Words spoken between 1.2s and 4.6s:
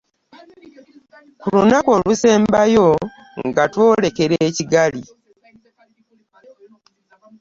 Ku lunaku olwasembayo nga, twayolekera e